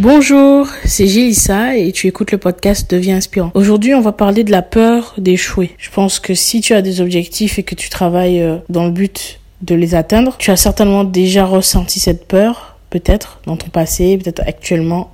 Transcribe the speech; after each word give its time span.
Bonjour, 0.00 0.68
c'est 0.84 1.08
Gélissa 1.08 1.76
et 1.76 1.90
tu 1.90 2.06
écoutes 2.06 2.30
le 2.30 2.38
podcast 2.38 2.88
Deviens 2.88 3.16
inspirant. 3.16 3.50
Aujourd'hui, 3.54 3.94
on 3.94 4.00
va 4.00 4.12
parler 4.12 4.44
de 4.44 4.52
la 4.52 4.62
peur 4.62 5.12
d'échouer. 5.18 5.72
Je 5.76 5.90
pense 5.90 6.20
que 6.20 6.34
si 6.34 6.60
tu 6.60 6.72
as 6.72 6.82
des 6.82 7.00
objectifs 7.00 7.58
et 7.58 7.64
que 7.64 7.74
tu 7.74 7.90
travailles 7.90 8.40
euh, 8.40 8.58
dans 8.68 8.84
le 8.84 8.92
but 8.92 9.40
de 9.62 9.74
les 9.74 9.96
atteindre, 9.96 10.36
tu 10.38 10.52
as 10.52 10.56
certainement 10.56 11.02
déjà 11.02 11.46
ressenti 11.46 11.98
cette 11.98 12.28
peur, 12.28 12.76
peut-être 12.90 13.40
dans 13.44 13.56
ton 13.56 13.70
passé, 13.70 14.16
peut-être 14.18 14.40
actuellement. 14.46 15.10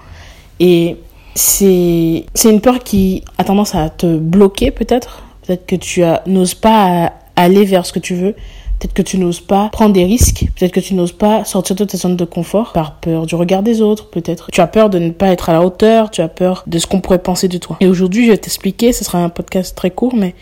Et 0.61 0.97
c'est 1.35 2.27
c'est 2.35 2.51
une 2.51 2.61
peur 2.61 2.81
qui 2.81 3.25
a 3.39 3.45
tendance 3.45 3.75
à 3.75 3.89
te 3.89 4.19
bloquer 4.19 4.71
peut-être. 4.71 5.23
Peut-être 5.47 5.65
que 5.65 5.77
tu 5.77 6.03
n'oses 6.27 6.55
pas 6.55 7.15
aller 7.37 7.65
vers 7.65 7.87
ce 7.87 7.95
que 7.95 8.01
tu 8.01 8.15
veux 8.15 8.35
Peut-être 8.79 8.95
que 8.95 9.03
tu 9.03 9.19
n'oses 9.19 9.41
pas 9.41 9.69
prendre 9.71 9.93
des 9.93 10.05
risques. 10.05 10.47
Peut-être 10.57 10.73
que 10.73 10.81
tu 10.81 10.95
n'oses 10.95 11.13
pas 11.13 11.45
sortir 11.45 11.77
de 11.77 11.85
ta 11.85 11.97
zone 11.97 12.17
de 12.17 12.25
confort 12.25 12.73
par 12.73 12.97
peur 12.97 13.27
du 13.27 13.35
regard 13.35 13.63
des 13.63 13.81
autres, 13.81 14.09
peut-être. 14.11 14.51
Tu 14.53 14.61
as 14.61 14.67
peur 14.67 14.91
de 14.91 14.99
ne 14.99 15.11
pas 15.11 15.29
être 15.29 15.49
à 15.49 15.53
la 15.53 15.63
hauteur. 15.63 16.11
Tu 16.11 16.21
as 16.21 16.29
peur 16.29 16.65
de 16.67 16.79
ce 16.79 16.87
qu'on 16.87 17.01
pourrait 17.01 17.23
penser 17.23 17.49
de 17.49 17.59
toi. 17.59 17.77
Et 17.81 17.87
aujourd'hui, 17.87 18.27
je 18.27 18.33
vais 18.33 18.39
t'expliquer, 18.39 18.93
ce 18.93 19.05
sera 19.05 19.19
un 19.19 19.29
podcast 19.29 19.77
très 19.77 19.91
court, 19.91 20.15
mais 20.15 20.35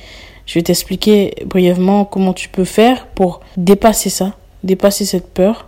je 0.47 0.55
vais 0.55 0.63
t'expliquer 0.63 1.35
brièvement 1.47 2.05
comment 2.05 2.33
tu 2.33 2.49
peux 2.49 2.65
faire 2.65 3.07
pour 3.09 3.41
dépasser 3.57 4.11
ça, 4.11 4.33
dépasser 4.65 5.05
cette 5.05 5.29
peur 5.33 5.67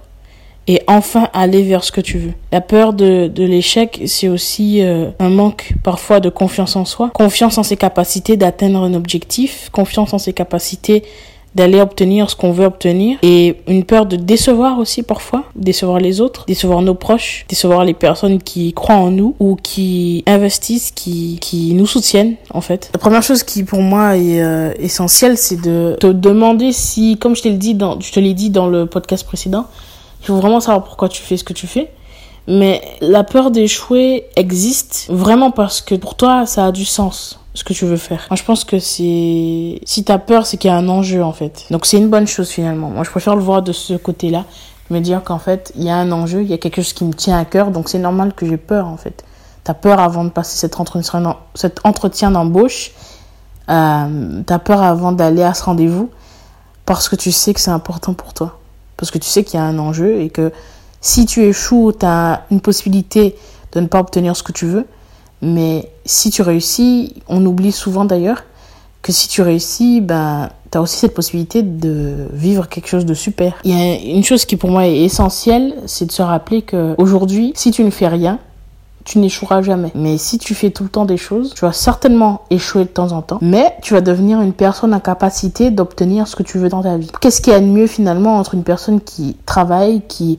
et 0.66 0.82
enfin 0.86 1.28
aller 1.32 1.62
vers 1.62 1.84
ce 1.84 1.92
que 1.92 2.00
tu 2.00 2.18
veux. 2.18 2.32
La 2.50 2.60
peur 2.60 2.92
de, 2.92 3.30
l'échec, 3.36 4.02
c'est 4.06 4.28
aussi 4.28 4.82
euh, 4.82 5.10
un 5.18 5.28
manque 5.28 5.74
parfois 5.82 6.20
de 6.20 6.30
confiance 6.30 6.76
en 6.76 6.84
soi, 6.84 7.10
confiance 7.10 7.58
en 7.58 7.62
ses 7.62 7.76
capacités 7.76 8.36
d'atteindre 8.36 8.82
un 8.82 8.94
objectif, 8.94 9.68
confiance 9.72 10.14
en 10.14 10.18
ses 10.18 10.32
capacités 10.32 11.02
d'aller 11.54 11.80
obtenir 11.80 12.30
ce 12.30 12.36
qu'on 12.36 12.52
veut 12.52 12.66
obtenir 12.66 13.18
et 13.22 13.56
une 13.66 13.84
peur 13.84 14.06
de 14.06 14.16
décevoir 14.16 14.78
aussi 14.78 15.02
parfois, 15.02 15.44
décevoir 15.54 15.98
les 15.98 16.20
autres, 16.20 16.44
décevoir 16.46 16.82
nos 16.82 16.94
proches, 16.94 17.44
décevoir 17.48 17.84
les 17.84 17.94
personnes 17.94 18.40
qui 18.42 18.72
croient 18.72 18.96
en 18.96 19.10
nous 19.10 19.36
ou 19.38 19.56
qui 19.56 20.24
investissent, 20.26 20.90
qui, 20.90 21.38
qui 21.40 21.74
nous 21.74 21.86
soutiennent 21.86 22.34
en 22.50 22.60
fait. 22.60 22.90
La 22.92 22.98
première 22.98 23.22
chose 23.22 23.42
qui 23.42 23.64
pour 23.64 23.80
moi 23.80 24.16
est 24.16 24.42
euh, 24.42 24.72
essentielle, 24.78 25.38
c'est 25.38 25.60
de 25.60 25.96
te 26.00 26.08
demander 26.08 26.72
si, 26.72 27.16
comme 27.18 27.36
je 27.36 27.42
te 27.42 27.48
je 27.48 28.12
te 28.12 28.20
l'ai 28.20 28.34
dit 28.34 28.50
dans 28.50 28.66
le 28.66 28.86
podcast 28.86 29.24
précédent, 29.24 29.66
il 30.20 30.26
faut 30.26 30.36
vraiment 30.36 30.60
savoir 30.60 30.84
pourquoi 30.84 31.08
tu 31.08 31.22
fais 31.22 31.36
ce 31.36 31.44
que 31.44 31.52
tu 31.52 31.66
fais. 31.66 31.90
Mais 32.46 32.82
la 33.00 33.24
peur 33.24 33.50
d'échouer 33.50 34.24
existe 34.36 35.06
vraiment 35.08 35.50
parce 35.50 35.80
que 35.80 35.94
pour 35.94 36.14
toi, 36.14 36.46
ça 36.46 36.66
a 36.66 36.72
du 36.72 36.84
sens 36.84 37.38
ce 37.54 37.62
que 37.62 37.72
tu 37.72 37.86
veux 37.86 37.96
faire. 37.96 38.26
Moi, 38.30 38.36
je 38.36 38.42
pense 38.42 38.64
que 38.64 38.78
c'est 38.78 39.80
si 39.84 40.04
t'as 40.04 40.18
peur, 40.18 40.44
c'est 40.46 40.56
qu'il 40.56 40.70
y 40.70 40.74
a 40.74 40.76
un 40.76 40.88
enjeu 40.88 41.22
en 41.22 41.32
fait. 41.32 41.66
Donc 41.70 41.86
c'est 41.86 41.96
une 41.96 42.10
bonne 42.10 42.26
chose 42.26 42.48
finalement. 42.50 42.90
Moi, 42.90 43.04
je 43.04 43.10
préfère 43.10 43.36
le 43.36 43.42
voir 43.42 43.62
de 43.62 43.72
ce 43.72 43.94
côté-là, 43.94 44.44
me 44.90 44.98
dire 44.98 45.22
qu'en 45.22 45.38
fait, 45.38 45.72
il 45.76 45.84
y 45.84 45.90
a 45.90 45.96
un 45.96 46.10
enjeu, 46.12 46.42
il 46.42 46.48
y 46.48 46.52
a 46.52 46.58
quelque 46.58 46.82
chose 46.82 46.92
qui 46.92 47.04
me 47.04 47.14
tient 47.14 47.38
à 47.38 47.44
cœur, 47.44 47.70
donc 47.70 47.88
c'est 47.88 47.98
normal 47.98 48.34
que 48.34 48.44
j'ai 48.46 48.56
peur 48.56 48.86
en 48.86 48.96
fait. 48.96 49.24
T'as 49.62 49.74
peur 49.74 49.98
avant 50.00 50.24
de 50.24 50.30
passer 50.30 50.58
cet 50.58 50.78
entretien, 50.78 52.30
d'embauche. 52.30 52.90
Euh, 53.70 54.42
t'as 54.44 54.58
peur 54.58 54.82
avant 54.82 55.12
d'aller 55.12 55.42
à 55.42 55.54
ce 55.54 55.64
rendez-vous 55.64 56.10
parce 56.84 57.08
que 57.08 57.16
tu 57.16 57.32
sais 57.32 57.54
que 57.54 57.60
c'est 57.60 57.70
important 57.70 58.12
pour 58.12 58.34
toi. 58.34 58.58
Parce 58.98 59.10
que 59.10 59.16
tu 59.16 59.26
sais 59.26 59.42
qu'il 59.42 59.58
y 59.58 59.62
a 59.62 59.64
un 59.64 59.78
enjeu 59.78 60.20
et 60.20 60.28
que 60.28 60.52
si 61.00 61.24
tu 61.24 61.44
échoues, 61.44 61.92
t'as 61.92 62.42
une 62.50 62.60
possibilité 62.60 63.36
de 63.72 63.80
ne 63.80 63.86
pas 63.86 64.00
obtenir 64.00 64.36
ce 64.36 64.42
que 64.42 64.52
tu 64.52 64.66
veux. 64.66 64.86
Mais 65.44 65.90
si 66.04 66.30
tu 66.30 66.42
réussis, 66.42 67.14
on 67.28 67.44
oublie 67.44 67.72
souvent 67.72 68.04
d'ailleurs 68.04 68.42
que 69.02 69.12
si 69.12 69.28
tu 69.28 69.42
réussis, 69.42 70.00
ben, 70.00 70.48
tu 70.72 70.78
as 70.78 70.80
aussi 70.80 70.96
cette 70.96 71.14
possibilité 71.14 71.62
de 71.62 72.26
vivre 72.32 72.68
quelque 72.68 72.88
chose 72.88 73.04
de 73.04 73.14
super. 73.14 73.54
Il 73.64 73.70
y 73.70 73.80
a 73.80 73.94
une 73.96 74.24
chose 74.24 74.46
qui 74.46 74.56
pour 74.56 74.70
moi 74.70 74.86
est 74.86 75.02
essentielle, 75.02 75.74
c'est 75.86 76.06
de 76.06 76.12
se 76.12 76.22
rappeler 76.22 76.62
que 76.62 76.94
aujourd'hui, 76.96 77.52
si 77.54 77.70
tu 77.70 77.84
ne 77.84 77.90
fais 77.90 78.08
rien, 78.08 78.38
tu 79.04 79.18
n'échoueras 79.18 79.60
jamais. 79.60 79.92
Mais 79.94 80.16
si 80.16 80.38
tu 80.38 80.54
fais 80.54 80.70
tout 80.70 80.82
le 80.82 80.88
temps 80.88 81.04
des 81.04 81.18
choses, 81.18 81.52
tu 81.54 81.60
vas 81.66 81.72
certainement 81.72 82.42
échouer 82.48 82.84
de 82.84 82.88
temps 82.88 83.12
en 83.12 83.20
temps, 83.20 83.38
mais 83.42 83.76
tu 83.82 83.92
vas 83.92 84.00
devenir 84.00 84.40
une 84.40 84.54
personne 84.54 84.94
en 84.94 85.00
capacité 85.00 85.70
d'obtenir 85.70 86.26
ce 86.26 86.34
que 86.34 86.42
tu 86.42 86.58
veux 86.58 86.70
dans 86.70 86.82
ta 86.82 86.96
vie. 86.96 87.10
Qu'est-ce 87.20 87.42
qu'il 87.42 87.52
y 87.52 87.56
a 87.56 87.60
de 87.60 87.66
mieux 87.66 87.86
finalement 87.86 88.38
entre 88.38 88.54
une 88.54 88.64
personne 88.64 89.02
qui 89.02 89.36
travaille, 89.44 90.00
qui 90.08 90.38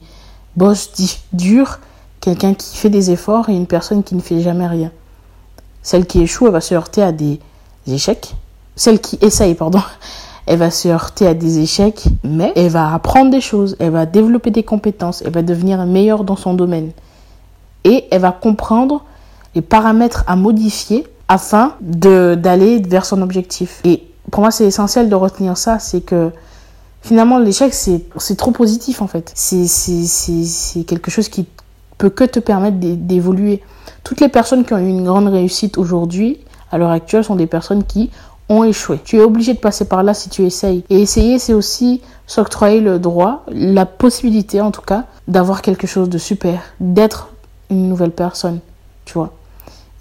bosse 0.55 0.91
dur, 1.33 1.79
quelqu'un 2.25 2.55
qui 2.55 2.75
fait 2.75 2.89
des 2.89 3.11
efforts 3.11 3.49
et 3.49 3.53
une 3.55 3.67
personne 3.67 4.03
qui 4.03 4.15
ne 4.15 4.19
fait 4.19 4.41
jamais 4.41 4.65
rien. 4.65 4.91
Celle 5.83 6.07
qui 6.07 6.23
échoue, 6.23 6.47
elle 6.47 6.53
va 6.53 6.61
se 6.61 6.73
heurter 6.73 7.03
à 7.03 7.11
des 7.11 7.39
échecs. 7.87 8.33
Celle 8.75 8.99
qui 8.99 9.19
essaye, 9.21 9.53
pardon, 9.53 9.79
elle 10.47 10.57
va 10.57 10.71
se 10.71 10.87
heurter 10.87 11.27
à 11.27 11.35
des 11.35 11.59
échecs, 11.59 12.05
mais 12.23 12.51
elle 12.55 12.69
va 12.71 12.91
apprendre 12.95 13.29
des 13.29 13.41
choses, 13.41 13.75
elle 13.79 13.91
va 13.91 14.07
développer 14.07 14.49
des 14.49 14.63
compétences, 14.63 15.21
elle 15.21 15.33
va 15.33 15.43
devenir 15.43 15.85
meilleure 15.85 16.23
dans 16.23 16.35
son 16.35 16.55
domaine. 16.55 16.91
Et 17.83 18.05
elle 18.09 18.21
va 18.21 18.31
comprendre 18.31 19.03
les 19.53 19.61
paramètres 19.61 20.23
à 20.25 20.35
modifier 20.35 21.05
afin 21.27 21.75
d'aller 21.79 22.79
vers 22.79 23.05
son 23.05 23.21
objectif. 23.21 23.81
Et 23.83 24.01
pour 24.31 24.41
moi, 24.41 24.49
c'est 24.49 24.65
essentiel 24.65 25.09
de 25.09 25.15
retenir 25.15 25.57
ça, 25.57 25.77
c'est 25.77 26.01
que 26.01 26.31
finalement, 27.03 27.37
l'échec, 27.37 27.71
c'est 27.71 28.35
trop 28.35 28.51
positif 28.51 29.03
en 29.03 29.07
fait. 29.07 29.31
C'est 29.35 30.83
quelque 30.85 31.11
chose 31.11 31.29
qui 31.29 31.45
peut 31.97 32.09
que 32.09 32.23
te 32.23 32.39
permettre 32.39 32.77
d'évoluer. 32.79 33.61
Toutes 34.03 34.21
les 34.21 34.29
personnes 34.29 34.65
qui 34.65 34.73
ont 34.73 34.77
eu 34.77 34.89
une 34.89 35.05
grande 35.05 35.27
réussite 35.27 35.77
aujourd'hui, 35.77 36.39
à 36.71 36.77
l'heure 36.77 36.91
actuelle, 36.91 37.23
sont 37.23 37.35
des 37.35 37.47
personnes 37.47 37.83
qui 37.83 38.11
ont 38.49 38.63
échoué. 38.63 38.99
Tu 39.03 39.17
es 39.17 39.21
obligé 39.21 39.53
de 39.53 39.59
passer 39.59 39.85
par 39.85 40.03
là 40.03 40.13
si 40.13 40.29
tu 40.29 40.43
essayes. 40.43 40.83
Et 40.89 41.01
essayer, 41.01 41.39
c'est 41.39 41.53
aussi 41.53 42.01
s'octroyer 42.27 42.81
le 42.81 42.99
droit, 42.99 43.43
la 43.47 43.85
possibilité 43.85 44.61
en 44.61 44.71
tout 44.71 44.81
cas, 44.81 45.05
d'avoir 45.27 45.61
quelque 45.61 45.87
chose 45.87 46.09
de 46.09 46.17
super, 46.17 46.61
d'être 46.79 47.29
une 47.69 47.89
nouvelle 47.89 48.11
personne, 48.11 48.59
tu 49.05 49.13
vois. 49.13 49.33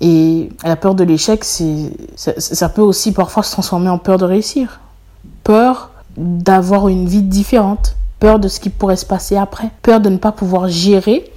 Et 0.01 0.51
la 0.65 0.77
peur 0.77 0.95
de 0.95 1.05
l'échec, 1.05 1.45
ça, 1.45 2.33
ça, 2.37 2.69
peut 2.69 2.83
aussi 2.83 3.13
parfois 3.13 3.43
se 3.43 3.53
transformer 3.53 3.89
en 3.89 3.99
peur 3.99 4.19
de 4.19 4.25
réussir. 4.25 4.81
Peur 5.45 5.91
d'avoir 6.17 6.89
une 6.89 7.07
vie 7.07 7.23
différente, 7.23 7.97
peur 8.21 8.39
de 8.39 8.49
ce 8.49 8.61
qui 8.61 8.71
pourrait 8.71 8.97
se 8.97 9.07
passer 9.07 9.37
après, 9.37 9.71
peur 9.83 10.01
de 10.01 10.11
ne 10.11 10.19
pas 10.19 10.33
pouvoir 10.33 10.69
gérer 10.69 11.31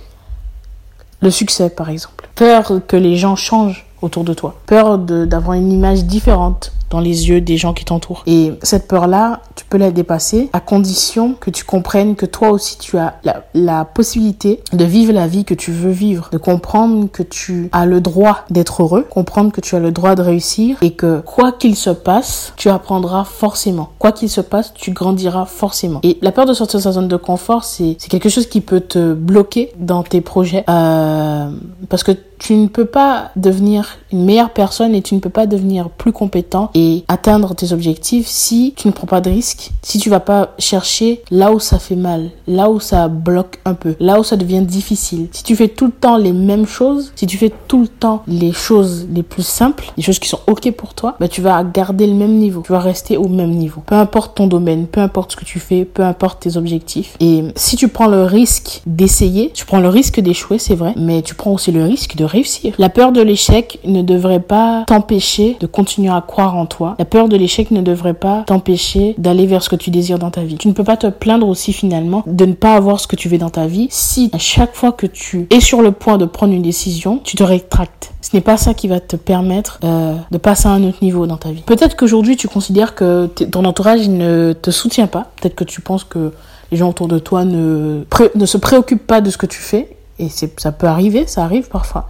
le 1.21 1.31
succès, 1.31 1.69
par 1.69 1.89
exemple. 1.89 2.29
Peur 2.35 2.81
que 2.87 2.97
les 2.97 3.15
gens 3.15 3.35
changent 3.35 3.85
autour 4.01 4.23
de 4.23 4.33
toi. 4.33 4.55
Peur 4.65 4.97
d'avoir 4.97 5.53
une 5.57 5.71
image 5.71 6.05
différente 6.05 6.71
dans 6.89 6.99
les 6.99 7.29
yeux 7.29 7.41
des 7.41 7.57
gens 7.57 7.73
qui 7.73 7.85
t'entourent. 7.85 8.23
Et 8.27 8.53
cette 8.63 8.87
peur-là, 8.87 9.41
tu 9.55 9.65
peux 9.65 9.77
la 9.77 9.91
dépasser 9.91 10.49
à 10.53 10.59
condition 10.59 11.35
que 11.39 11.49
tu 11.49 11.63
comprennes 11.63 12.15
que 12.15 12.25
toi 12.25 12.51
aussi 12.51 12.77
tu 12.77 12.97
as 12.97 13.19
la, 13.53 13.85
possibilité 13.85 14.61
de 14.73 14.85
vivre 14.85 15.13
la 15.13 15.27
vie 15.27 15.45
que 15.45 15.53
tu 15.53 15.71
veux 15.71 15.91
vivre, 15.91 16.29
de 16.31 16.37
comprendre 16.37 17.09
que 17.11 17.23
tu 17.23 17.69
as 17.71 17.85
le 17.85 18.01
droit 18.01 18.45
d'être 18.49 18.83
heureux, 18.83 19.05
comprendre 19.09 19.51
que 19.51 19.61
tu 19.61 19.75
as 19.75 19.79
le 19.79 19.91
droit 19.91 20.15
de 20.15 20.21
réussir 20.21 20.77
et 20.81 20.91
que 20.91 21.21
quoi 21.21 21.51
qu'il 21.51 21.75
se 21.75 21.89
passe, 21.89 22.53
tu 22.57 22.69
apprendras 22.69 23.23
forcément. 23.23 23.89
Quoi 23.99 24.11
qu'il 24.11 24.29
se 24.29 24.41
passe, 24.41 24.73
tu 24.73 24.91
grandiras 24.91 25.45
forcément. 25.45 25.99
Et 26.03 26.17
la 26.21 26.31
peur 26.31 26.45
de 26.45 26.53
sortir 26.53 26.79
de 26.79 26.83
sa 26.83 26.91
zone 26.91 27.07
de 27.07 27.17
confort, 27.17 27.63
c'est 27.63 27.95
quelque 28.09 28.29
chose 28.29 28.47
qui 28.47 28.61
peut 28.61 28.81
te 28.81 29.13
bloquer 29.13 29.71
dans 29.77 30.03
tes 30.03 30.21
projets 30.21 30.63
euh, 30.69 31.49
parce 31.89 32.03
que 32.03 32.11
tu 32.39 32.55
ne 32.55 32.67
peux 32.67 32.85
pas 32.85 33.31
devenir 33.35 33.97
une 34.11 34.25
meilleure 34.25 34.51
personne 34.51 34.93
et 34.93 35.01
tu 35.01 35.15
ne 35.15 35.19
peux 35.19 35.29
pas 35.29 35.47
devenir 35.47 35.89
plus 35.89 36.11
compétent 36.11 36.69
et 36.77 37.03
atteindre 37.07 37.55
tes 37.55 37.73
objectifs 37.73 38.27
si 38.27 38.73
tu 38.77 38.87
ne 38.87 38.93
prends 38.93 39.07
pas 39.07 39.19
de 39.19 39.31
risques, 39.31 39.71
si 39.81 39.97
tu 39.97 40.11
vas 40.11 40.19
pas 40.19 40.53
chercher 40.59 41.21
là 41.31 41.51
où 41.51 41.59
ça 41.59 41.79
fait 41.79 41.95
mal, 41.95 42.29
là 42.47 42.69
où 42.69 42.79
ça 42.79 43.07
bloque 43.07 43.59
un 43.65 43.73
peu, 43.73 43.95
là 43.99 44.19
où 44.19 44.23
ça 44.23 44.35
devient 44.35 44.61
difficile. 44.61 45.27
Si 45.31 45.43
tu 45.43 45.55
fais 45.55 45.69
tout 45.69 45.87
le 45.87 45.91
temps 45.91 46.17
les 46.17 46.33
mêmes 46.33 46.67
choses, 46.67 47.11
si 47.15 47.25
tu 47.25 47.37
fais 47.39 47.51
tout 47.67 47.81
le 47.81 47.87
temps 47.87 48.21
les 48.27 48.51
choses 48.51 49.07
les 49.11 49.23
plus 49.23 49.45
simples, 49.45 49.91
les 49.97 50.03
choses 50.03 50.19
qui 50.19 50.29
sont 50.29 50.39
ok 50.45 50.71
pour 50.73 50.93
toi, 50.93 51.15
bah 51.19 51.27
tu 51.27 51.41
vas 51.41 51.63
garder 51.63 52.05
le 52.05 52.13
même 52.13 52.35
niveau, 52.35 52.61
tu 52.63 52.71
vas 52.71 52.79
rester 52.79 53.17
au 53.17 53.27
même 53.27 53.51
niveau. 53.51 53.81
Peu 53.87 53.95
importe 53.95 54.37
ton 54.37 54.45
domaine, 54.45 54.85
peu 54.85 55.01
importe 55.01 55.31
ce 55.31 55.37
que 55.37 55.45
tu 55.45 55.59
fais, 55.59 55.83
peu 55.83 56.03
importe 56.03 56.43
tes 56.43 56.57
objectifs. 56.57 57.17
Et 57.19 57.43
si 57.55 57.75
tu 57.75 57.87
prends 57.87 58.07
le 58.07 58.23
risque 58.23 58.81
d'essayer, 58.85 59.49
tu 59.51 59.65
prends 59.65 59.79
le 59.79 59.89
risque 59.89 60.19
d'échouer, 60.19 60.59
c'est 60.59 60.75
vrai, 60.75 60.93
mais 60.95 61.23
tu 61.23 61.33
prends 61.33 61.53
aussi 61.53 61.71
le 61.71 61.83
risque 61.83 62.15
de 62.15 62.23
réussir. 62.23 62.75
La 62.77 62.89
peur 62.89 63.11
de 63.11 63.21
l'échec 63.21 63.79
ne 63.83 64.03
devrait 64.03 64.41
pas 64.41 64.83
t'empêcher 64.85 65.57
de 65.59 65.65
continuer 65.65 66.11
à 66.11 66.21
croire 66.21 66.55
en 66.55 66.66
toi. 66.67 66.95
La 66.99 67.05
peur 67.05 67.29
de 67.29 67.35
l'échec 67.35 67.71
ne 67.71 67.81
devrait 67.81 68.13
pas 68.13 68.43
t'empêcher 68.45 69.15
d'aller 69.17 69.45
vers 69.47 69.63
ce 69.63 69.69
que 69.69 69.75
tu 69.75 69.89
désires 69.89 70.19
dans 70.19 70.31
ta 70.31 70.43
vie. 70.43 70.57
Tu 70.57 70.67
ne 70.67 70.73
peux 70.73 70.83
pas 70.83 70.97
te 70.97 71.07
plaindre 71.07 71.47
aussi 71.47 71.73
finalement 71.73 72.23
de 72.27 72.45
ne 72.45 72.53
pas 72.53 72.75
avoir 72.75 72.99
ce 72.99 73.07
que 73.07 73.15
tu 73.15 73.29
veux 73.29 73.37
dans 73.37 73.49
ta 73.49 73.67
vie 73.67 73.87
si 73.89 74.29
à 74.33 74.37
chaque 74.37 74.75
fois 74.75 74.91
que 74.91 75.07
tu 75.07 75.47
es 75.49 75.59
sur 75.59 75.81
le 75.81 75.91
point 75.91 76.17
de 76.17 76.25
prendre 76.25 76.53
une 76.53 76.61
décision, 76.61 77.19
tu 77.23 77.35
te 77.35 77.43
rétractes. 77.43 78.13
Ce 78.21 78.35
n'est 78.35 78.41
pas 78.41 78.57
ça 78.57 78.73
qui 78.73 78.87
va 78.87 78.99
te 78.99 79.15
permettre 79.15 79.79
euh, 79.83 80.15
de 80.31 80.37
passer 80.37 80.67
à 80.67 80.71
un 80.71 80.83
autre 80.83 80.97
niveau 81.01 81.27
dans 81.27 81.37
ta 81.37 81.51
vie. 81.51 81.61
Peut-être 81.61 81.95
qu'aujourd'hui 81.95 82.35
tu 82.35 82.47
considères 82.47 82.95
que 82.95 83.27
ton 83.27 83.65
entourage 83.65 84.07
ne 84.07 84.53
te 84.53 84.71
soutient 84.71 85.07
pas. 85.07 85.31
Peut-être 85.39 85.55
que 85.55 85.63
tu 85.63 85.81
penses 85.81 86.03
que 86.03 86.33
les 86.71 86.77
gens 86.77 86.89
autour 86.89 87.07
de 87.07 87.19
toi 87.19 87.45
ne, 87.45 88.03
ne 88.35 88.45
se 88.45 88.57
préoccupent 88.57 89.07
pas 89.07 89.21
de 89.21 89.29
ce 89.29 89.37
que 89.37 89.45
tu 89.45 89.59
fais. 89.59 89.95
Et 90.19 90.29
ça 90.29 90.71
peut 90.71 90.87
arriver, 90.87 91.27
ça 91.27 91.43
arrive 91.43 91.69
parfois. 91.69 92.09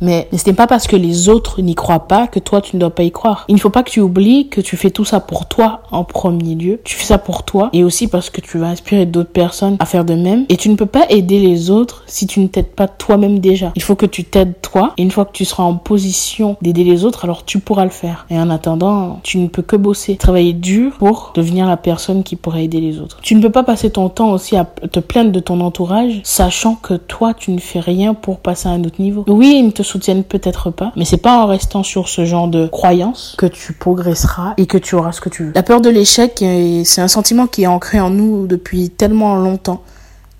Mais 0.00 0.28
ce 0.32 0.48
n'est 0.48 0.54
pas 0.54 0.66
parce 0.66 0.86
que 0.86 0.96
les 0.96 1.28
autres 1.28 1.62
n'y 1.62 1.74
croient 1.74 2.08
pas 2.08 2.26
que 2.26 2.38
toi, 2.38 2.60
tu 2.60 2.76
ne 2.76 2.80
dois 2.80 2.90
pas 2.90 3.02
y 3.02 3.10
croire. 3.10 3.44
Il 3.48 3.54
ne 3.54 3.60
faut 3.60 3.70
pas 3.70 3.82
que 3.82 3.90
tu 3.90 4.00
oublies 4.00 4.48
que 4.48 4.60
tu 4.60 4.76
fais 4.76 4.90
tout 4.90 5.04
ça 5.04 5.20
pour 5.20 5.46
toi 5.46 5.82
en 5.90 6.04
premier 6.04 6.54
lieu. 6.54 6.80
Tu 6.84 6.96
fais 6.96 7.04
ça 7.04 7.18
pour 7.18 7.44
toi 7.44 7.70
et 7.72 7.84
aussi 7.84 8.08
parce 8.08 8.30
que 8.30 8.40
tu 8.40 8.58
vas 8.58 8.66
inspirer 8.68 9.06
d'autres 9.06 9.30
personnes 9.30 9.76
à 9.78 9.86
faire 9.86 10.04
de 10.04 10.14
même. 10.14 10.44
Et 10.48 10.56
tu 10.56 10.68
ne 10.68 10.76
peux 10.76 10.86
pas 10.86 11.06
aider 11.08 11.38
les 11.38 11.70
autres 11.70 12.02
si 12.06 12.26
tu 12.26 12.40
ne 12.40 12.46
t'aides 12.46 12.74
pas 12.74 12.88
toi-même 12.88 13.38
déjà. 13.38 13.72
Il 13.76 13.82
faut 13.82 13.94
que 13.94 14.06
tu 14.06 14.24
t'aides 14.24 14.60
toi 14.60 14.92
et 14.96 15.02
une 15.02 15.10
fois 15.10 15.24
que 15.24 15.32
tu 15.32 15.44
seras 15.44 15.62
en 15.62 15.76
position 15.76 16.56
d'aider 16.62 16.84
les 16.84 17.04
autres, 17.04 17.24
alors 17.24 17.44
tu 17.44 17.58
pourras 17.58 17.84
le 17.84 17.90
faire. 17.90 18.26
Et 18.30 18.38
en 18.38 18.50
attendant, 18.50 19.20
tu 19.22 19.38
ne 19.38 19.48
peux 19.48 19.62
que 19.62 19.76
bosser, 19.76 20.16
travailler 20.16 20.52
dur 20.52 20.92
pour 20.98 21.32
devenir 21.34 21.66
la 21.66 21.76
personne 21.76 22.22
qui 22.22 22.36
pourrait 22.36 22.64
aider 22.64 22.80
les 22.80 22.98
autres. 22.98 23.18
Tu 23.22 23.34
ne 23.34 23.42
peux 23.42 23.50
pas 23.50 23.62
passer 23.62 23.90
ton 23.90 24.08
temps 24.08 24.32
aussi 24.32 24.56
à 24.56 24.64
te 24.64 25.00
plaindre 25.00 25.32
de 25.32 25.40
ton 25.40 25.60
entourage, 25.60 26.20
sachant 26.24 26.74
que 26.74 26.94
toi, 26.94 27.34
tu 27.34 27.50
ne 27.50 27.58
fais 27.58 27.80
rien 27.80 28.14
pour 28.14 28.38
passer 28.38 28.68
à 28.68 28.72
un 28.72 28.82
autre 28.84 29.00
niveau. 29.00 29.24
Oui, 29.28 29.70
te 29.74 29.83
soutiennent 29.84 30.24
peut-être 30.24 30.70
pas, 30.70 30.92
mais 30.96 31.04
c'est 31.04 31.16
pas 31.16 31.38
en 31.38 31.46
restant 31.46 31.82
sur 31.82 32.08
ce 32.08 32.24
genre 32.24 32.48
de 32.48 32.66
croyance 32.66 33.34
que 33.38 33.46
tu 33.46 33.72
progresseras 33.72 34.54
et 34.56 34.66
que 34.66 34.78
tu 34.78 34.94
auras 34.94 35.12
ce 35.12 35.20
que 35.20 35.28
tu 35.28 35.44
veux. 35.44 35.52
La 35.54 35.62
peur 35.62 35.80
de 35.80 35.90
l'échec, 35.90 36.44
c'est 36.84 37.00
un 37.00 37.08
sentiment 37.08 37.46
qui 37.46 37.62
est 37.62 37.66
ancré 37.66 38.00
en 38.00 38.10
nous 38.10 38.46
depuis 38.46 38.90
tellement 38.90 39.36
longtemps 39.36 39.82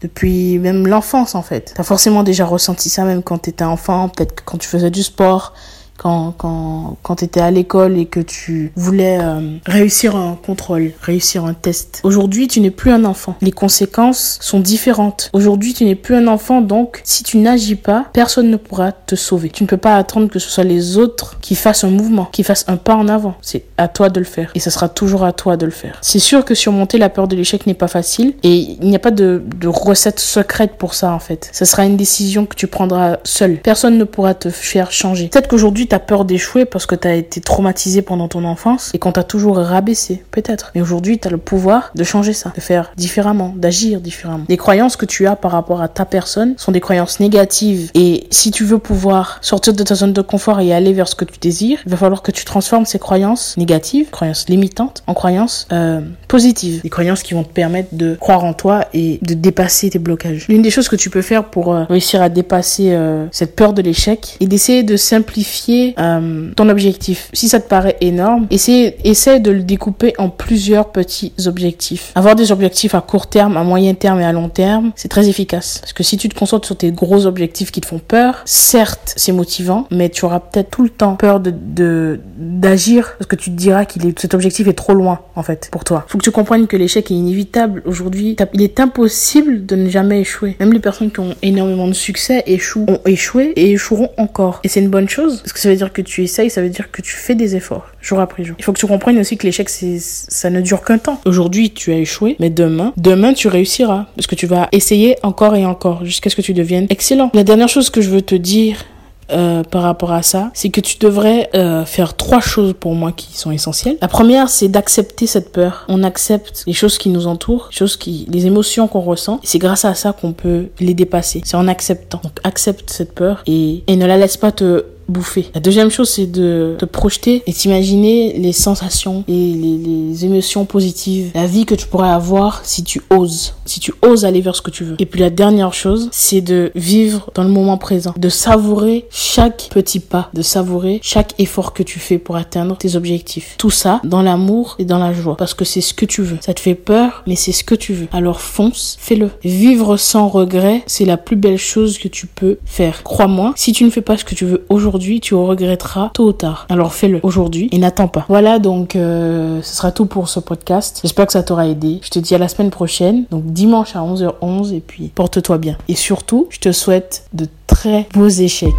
depuis 0.02 0.58
même 0.58 0.87
l'enfance 0.87 1.35
en 1.35 1.41
fait. 1.43 1.73
T'as 1.75 1.82
forcément 1.82 2.23
déjà 2.23 2.44
ressenti 2.44 2.91
ça 2.91 3.05
même 3.05 3.23
quand 3.23 3.38
t'étais 3.38 3.64
enfant, 3.64 4.11
peut-être 4.11 4.44
quand 4.44 4.58
tu 4.58 4.69
faisais 4.69 4.91
du 4.91 5.02
sport, 5.02 5.55
quand, 5.96 6.35
quand, 6.37 6.96
quand 7.02 7.17
tu 7.17 7.25
étais 7.25 7.41
à 7.41 7.50
l'école 7.50 7.99
et 7.99 8.06
que 8.06 8.20
tu 8.20 8.73
voulais 8.76 9.19
euh, 9.20 9.56
réussir 9.67 10.17
un 10.17 10.35
contrôle, 10.35 10.93
réussir 11.00 11.44
un 11.44 11.55
test. 11.55 12.00
Aujourd'hui, 12.05 12.49
tu 12.49 12.61
n'es 12.61 12.70
plus 12.70 12.91
un 12.91 13.05
enfant. 13.05 13.37
Les 13.41 13.52
conséquences 13.52 14.38
sont 14.41 14.61
différentes. 14.61 15.31
Aujourd'hui, 15.32 15.75
tu 15.75 15.85
n'es 15.85 15.94
plus 15.94 16.14
un 16.14 16.26
enfant, 16.26 16.61
donc 16.61 17.00
si 17.05 17.23
tu 17.23 17.38
n'agis 17.38 17.76
pas, 17.76 18.06
personne 18.12 18.50
ne 18.50 18.56
pourra 18.56 18.93
te 18.93 19.14
sauver. 19.14 19.50
Tu 19.50 19.62
ne 19.62 19.69
peux 19.69 19.76
pas 19.76 19.96
attendre 19.96 20.29
que 20.29 20.38
ce 20.38 20.50
soit 20.50 20.64
les 20.64 20.96
autres 20.96 21.38
qui 21.41 21.55
fassent 21.55 21.85
un 21.85 21.91
mouvement, 21.91 22.26
qui 22.26 22.43
fassent 22.43 22.64
un 22.69 22.76
pas 22.76 22.94
en 22.94 23.08
avant. 23.08 23.35
C'est 23.41 23.64
à 23.79 23.88
toi 23.88 24.08
de 24.08 24.19
le 24.19 24.26
faire. 24.26 24.50
Et 24.55 24.61
ce 24.61 24.70
sera 24.70 24.88
toujours 24.88 25.25
à 25.25 25.32
toi 25.32 25.56
de 25.56 25.64
le 25.64 25.73
faire. 25.73 25.99
C'est 26.02 26.19
sûr 26.19 26.44
que 26.44 26.55
surmonter 26.55 26.99
la 26.99 27.08
peur 27.08 27.29
de 27.29 27.37
l'échec 27.37 27.67
n'est 27.67 27.75
pas 27.75 27.88
facile 27.88 28.35
et 28.43 28.55
il 28.55 28.88
n'y 28.88 28.96
a 28.96 29.00
pas 29.00 29.11
de, 29.11 29.43
de 29.56 29.69
recette 29.69 30.20
secrète 30.20 30.76
pour 30.79 30.94
ça 30.94 31.12
en 31.12 31.19
fait. 31.19 31.50
Ce 31.52 31.64
sera 31.64 31.85
une 31.85 31.96
décision 31.96 32.46
que 32.46 32.56
tu 32.56 32.67
prendras 32.67 33.19
seul. 33.25 33.61
Personne 33.61 33.99
ne 33.99 34.05
pourra 34.05 34.35
te 34.35 34.50
faire 34.50 34.93
changer. 34.93 35.29
Peut-être 35.29 35.49
qu'aujourd'hui, 35.49 35.83
tu 35.86 35.94
as 35.94 35.98
peur 35.98 36.25
d'échouer 36.25 36.64
parce 36.64 36.86
que 36.86 36.94
tu 36.94 37.08
as 37.08 37.14
été 37.14 37.40
traumatisé 37.40 38.02
pendant 38.02 38.28
ton 38.28 38.44
enfance 38.44 38.90
et 38.94 38.98
qu'on 38.98 39.12
t'a 39.12 39.22
toujours 39.22 39.56
rabaissé, 39.56 40.22
peut-être. 40.31 40.70
Mais 40.75 40.81
aujourd'hui, 40.81 41.19
tu 41.19 41.28
as 41.28 41.31
le 41.31 41.38
pouvoir 41.38 41.90
de 41.94 42.04
changer 42.04 42.32
ça, 42.32 42.52
de 42.54 42.60
faire 42.60 42.92
différemment, 42.96 43.52
d'agir 43.56 44.00
différemment. 44.00 44.44
Les 44.48 44.56
croyances 44.56 44.96
que 44.96 45.06
tu 45.06 45.26
as 45.26 45.36
par 45.36 45.52
rapport 45.52 45.81
à 45.81 45.88
ta 45.88 46.04
personne 46.04 46.54
sont 46.56 46.72
des 46.72 46.81
croyances 46.81 47.20
négatives 47.20 47.90
et 47.94 48.26
si 48.31 48.50
tu 48.50 48.64
veux 48.64 48.78
pouvoir 48.78 49.38
sortir 49.40 49.72
de 49.72 49.82
ta 49.82 49.94
zone 49.94 50.12
de 50.12 50.20
confort 50.20 50.60
et 50.60 50.72
aller 50.72 50.92
vers 50.92 51.08
ce 51.08 51.14
que 51.14 51.25
tu 51.25 51.38
désires, 51.38 51.81
il 51.84 51.90
va 51.90 51.96
falloir 51.96 52.22
que 52.22 52.31
tu 52.32 52.44
transformes 52.44 52.86
ces 52.86 52.98
croyances 52.98 53.56
négatives, 53.56 54.10
croyances 54.10 54.48
limitantes, 54.48 55.02
en 55.06 55.14
croyances 55.14 55.66
euh, 55.72 56.00
positives. 56.28 56.82
Des 56.82 56.90
croyances 56.90 57.22
qui 57.22 57.34
vont 57.34 57.44
te 57.44 57.52
permettre 57.52 57.90
de 57.92 58.14
croire 58.14 58.44
en 58.44 58.52
toi 58.52 58.86
et 58.92 59.19
de 59.22 59.34
dépasser 59.34 59.90
tes 59.90 59.98
blocages. 59.98 60.46
L'une 60.48 60.62
des 60.62 60.70
choses 60.70 60.88
que 60.88 60.96
tu 60.96 61.10
peux 61.10 61.22
faire 61.22 61.44
pour 61.44 61.72
euh, 61.72 61.84
réussir 61.84 62.22
à 62.22 62.28
dépasser 62.28 62.92
euh, 62.92 63.26
cette 63.32 63.56
peur 63.56 63.72
de 63.72 63.82
l'échec 63.82 64.36
est 64.40 64.46
d'essayer 64.46 64.82
de 64.82 64.96
simplifier 64.96 65.73
euh, 65.98 66.50
ton 66.56 66.68
objectif. 66.68 67.28
Si 67.32 67.48
ça 67.48 67.60
te 67.60 67.68
paraît 67.68 67.96
énorme, 68.00 68.46
essaie, 68.50 68.96
essaie 69.04 69.40
de 69.40 69.50
le 69.50 69.62
découper 69.62 70.14
en 70.18 70.28
plusieurs 70.28 70.92
petits 70.92 71.32
objectifs. 71.46 72.12
Avoir 72.14 72.34
des 72.34 72.52
objectifs 72.52 72.94
à 72.94 73.00
court 73.00 73.26
terme, 73.26 73.56
à 73.56 73.64
moyen 73.64 73.94
terme 73.94 74.20
et 74.20 74.24
à 74.24 74.32
long 74.32 74.48
terme, 74.48 74.92
c'est 74.96 75.08
très 75.08 75.28
efficace. 75.28 75.78
Parce 75.80 75.92
que 75.92 76.02
si 76.02 76.16
tu 76.16 76.28
te 76.28 76.38
concentres 76.38 76.66
sur 76.66 76.76
tes 76.76 76.90
gros 76.90 77.26
objectifs 77.26 77.70
qui 77.70 77.80
te 77.80 77.86
font 77.86 78.00
peur, 78.00 78.42
certes, 78.44 79.14
c'est 79.16 79.32
motivant, 79.32 79.86
mais 79.90 80.08
tu 80.08 80.24
auras 80.24 80.40
peut-être 80.40 80.70
tout 80.70 80.82
le 80.82 80.90
temps 80.90 81.16
peur 81.16 81.40
de, 81.40 81.52
de, 81.52 82.20
d'agir 82.36 83.14
parce 83.18 83.28
que 83.28 83.36
tu 83.36 83.50
te 83.50 83.56
diras 83.56 83.84
qu'il 83.84 84.06
est, 84.06 84.18
cet 84.18 84.34
objectif 84.34 84.68
est 84.68 84.74
trop 84.74 84.94
loin, 84.94 85.20
en 85.36 85.42
fait, 85.42 85.68
pour 85.70 85.84
toi. 85.84 86.04
Faut 86.08 86.18
que 86.18 86.24
tu 86.24 86.30
comprennes 86.30 86.66
que 86.66 86.76
l'échec 86.76 87.10
est 87.10 87.14
inévitable. 87.14 87.82
Aujourd'hui, 87.86 88.36
il 88.52 88.62
est 88.62 88.80
impossible 88.80 89.66
de 89.66 89.76
ne 89.76 89.88
jamais 89.88 90.20
échouer. 90.20 90.56
Même 90.60 90.72
les 90.72 90.80
personnes 90.80 91.10
qui 91.10 91.20
ont 91.20 91.34
énormément 91.42 91.88
de 91.88 91.92
succès 91.92 92.42
échouent, 92.46 92.86
ont 92.88 93.00
échoué 93.06 93.52
et 93.56 93.72
échoueront 93.72 94.10
encore. 94.16 94.60
Et 94.64 94.68
c'est 94.68 94.80
une 94.80 94.90
bonne 94.90 95.08
chose 95.08 95.40
parce 95.40 95.52
que 95.52 95.60
ça 95.64 95.70
veut 95.70 95.76
dire 95.76 95.93
que 95.93 96.02
tu 96.02 96.22
essayes, 96.22 96.50
ça 96.50 96.61
veut 96.61 96.69
dire 96.69 96.90
que 96.90 97.00
tu 97.00 97.12
fais 97.12 97.34
des 97.34 97.56
efforts, 97.56 97.87
jour 98.00 98.20
après 98.20 98.44
jour. 98.44 98.55
Il 98.58 98.64
faut 98.64 98.72
que 98.72 98.78
tu 98.78 98.87
comprennes 98.87 99.19
aussi 99.19 99.37
que 99.38 99.46
l'échec, 99.46 99.69
c'est, 99.70 99.99
ça 99.99 100.50
ne 100.50 100.61
dure 100.61 100.84
qu'un 100.84 100.99
temps. 100.99 101.20
Aujourd'hui, 101.25 101.70
tu 101.70 101.90
as 101.93 101.96
échoué, 101.96 102.37
mais 102.38 102.50
demain, 102.50 102.93
demain, 102.96 103.32
tu 103.32 103.49
réussiras. 103.49 104.06
Parce 104.14 104.26
que 104.26 104.34
tu 104.34 104.46
vas 104.46 104.69
essayer 104.72 105.16
encore 105.22 105.56
et 105.56 105.64
encore, 105.64 106.05
jusqu'à 106.05 106.28
ce 106.28 106.37
que 106.37 106.43
tu 106.43 106.52
deviennes 106.52 106.87
excellent. 106.90 107.31
La 107.32 107.44
dernière 107.44 107.69
chose 107.69 107.88
que 107.88 108.02
je 108.02 108.11
veux 108.11 108.20
te 108.20 108.34
dire, 108.34 108.84
euh, 109.32 109.62
par 109.62 109.82
rapport 109.82 110.12
à 110.12 110.22
ça, 110.22 110.50
c'est 110.52 110.69
que 110.69 110.82
tu 110.82 110.99
devrais 110.99 111.49
euh, 111.55 111.87
faire 111.87 112.14
trois 112.14 112.40
choses 112.40 112.75
pour 112.78 112.94
moi 112.94 113.10
qui 113.10 113.37
sont 113.38 113.50
essentielles. 113.50 113.96
La 114.02 114.08
première, 114.08 114.50
c'est 114.50 114.69
d'accepter 114.69 115.26
cette 115.26 115.50
peur. 115.50 115.87
On 115.88 116.02
accepte 116.02 116.62
les 116.67 116.75
choses 116.75 116.99
qui 116.99 117.08
nous 117.08 117.26
entourent, 117.26 117.69
les 117.70 117.76
choses 117.76 117.96
qui, 117.96 118.26
les 118.31 118.46
émotions 118.46 118.87
qu'on 118.87 119.00
ressent. 119.00 119.40
C'est 119.43 119.58
grâce 119.58 119.87
à 119.87 119.94
ça 119.94 120.12
qu'on 120.12 120.32
peut 120.32 120.67
les 120.78 120.93
dépasser. 120.93 121.40
C'est 121.44 121.56
en 121.56 121.69
acceptant. 121.69 122.20
Donc 122.22 122.34
accepte 122.44 122.90
cette 122.90 123.14
peur 123.14 123.43
et, 123.46 123.82
et 123.87 123.96
ne 123.96 124.05
la 124.05 124.19
laisse 124.19 124.37
pas 124.37 124.52
te 124.52 124.84
bouffer. 125.08 125.46
La 125.54 125.60
deuxième 125.60 125.90
chose, 125.90 126.08
c'est 126.08 126.26
de 126.26 126.76
te 126.78 126.84
projeter 126.84 127.42
et 127.46 127.52
t'imaginer 127.52 128.38
les 128.38 128.52
sensations 128.52 129.24
et 129.28 129.32
les, 129.32 129.78
les, 129.78 130.24
émotions 130.24 130.64
positives, 130.64 131.30
la 131.34 131.46
vie 131.46 131.66
que 131.66 131.74
tu 131.74 131.86
pourrais 131.86 132.10
avoir 132.10 132.64
si 132.64 132.84
tu 132.84 133.02
oses, 133.10 133.54
si 133.64 133.80
tu 133.80 133.92
oses 134.02 134.24
aller 134.24 134.40
vers 134.40 134.56
ce 134.56 134.62
que 134.62 134.70
tu 134.70 134.84
veux. 134.84 134.96
Et 134.98 135.06
puis 135.06 135.20
la 135.20 135.30
dernière 135.30 135.74
chose, 135.74 136.08
c'est 136.12 136.40
de 136.40 136.70
vivre 136.74 137.30
dans 137.34 137.42
le 137.42 137.48
moment 137.50 137.78
présent, 137.78 138.14
de 138.16 138.28
savourer 138.28 139.06
chaque 139.10 139.68
petit 139.70 140.00
pas, 140.00 140.30
de 140.34 140.42
savourer 140.42 141.00
chaque 141.02 141.34
effort 141.38 141.72
que 141.72 141.82
tu 141.82 141.98
fais 141.98 142.18
pour 142.18 142.36
atteindre 142.36 142.76
tes 142.76 142.96
objectifs. 142.96 143.56
Tout 143.58 143.70
ça 143.70 144.00
dans 144.04 144.22
l'amour 144.22 144.76
et 144.78 144.84
dans 144.84 144.98
la 144.98 145.12
joie, 145.12 145.36
parce 145.36 145.54
que 145.54 145.64
c'est 145.64 145.80
ce 145.80 145.94
que 145.94 146.06
tu 146.06 146.22
veux. 146.22 146.38
Ça 146.40 146.54
te 146.54 146.60
fait 146.60 146.74
peur, 146.74 147.22
mais 147.26 147.36
c'est 147.36 147.52
ce 147.52 147.64
que 147.64 147.74
tu 147.74 147.92
veux. 147.92 148.08
Alors 148.12 148.40
fonce, 148.40 148.96
fais-le. 148.98 149.30
Vivre 149.42 149.96
sans 149.96 150.28
regret, 150.28 150.82
c'est 150.86 151.04
la 151.04 151.16
plus 151.16 151.36
belle 151.36 151.58
chose 151.58 151.98
que 151.98 152.08
tu 152.08 152.26
peux 152.26 152.58
faire. 152.64 153.02
Crois-moi, 153.02 153.52
si 153.56 153.72
tu 153.72 153.84
ne 153.84 153.90
fais 153.90 154.02
pas 154.02 154.16
ce 154.16 154.24
que 154.24 154.34
tu 154.34 154.44
veux 154.44 154.64
aujourd'hui, 154.68 154.94
aujourd'hui, 154.94 155.19
tu 155.20 155.35
regretteras 155.35 156.11
tôt 156.14 156.29
ou 156.29 156.32
tard. 156.32 156.67
Alors 156.69 156.94
fais-le 156.94 157.19
aujourd'hui 157.25 157.69
et 157.73 157.79
n'attends 157.79 158.06
pas. 158.06 158.25
Voilà 158.29 158.61
donc 158.61 158.94
euh, 158.94 159.61
ce 159.62 159.75
sera 159.75 159.91
tout 159.91 160.06
pour 160.06 160.29
ce 160.29 160.38
podcast. 160.38 161.00
J'espère 161.02 161.26
que 161.26 161.32
ça 161.32 161.43
t'aura 161.43 161.67
aidé. 161.67 161.98
Je 162.03 162.10
te 162.10 162.20
dis 162.20 162.32
à 162.34 162.39
la 162.39 162.46
semaine 162.46 162.70
prochaine, 162.70 163.24
donc 163.32 163.44
dimanche 163.46 163.96
à 163.96 164.01
11h11 164.01 164.72
et 164.72 164.81
puis 164.81 165.10
porte-toi 165.13 165.58
bien. 165.58 165.77
Et 165.89 165.96
surtout, 165.96 166.46
je 166.51 166.60
te 166.60 166.70
souhaite 166.70 167.27
de 167.32 167.48
très 167.67 168.06
beaux 168.15 168.29
échecs. 168.29 168.70